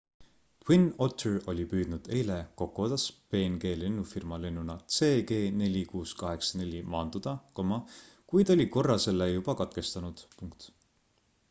[0.67, 3.05] twin otter oli püüdnud eile kokodas
[3.35, 10.27] png lennufirma lennuna cg4684 maanduda kuid oli korra selle juba katkestanud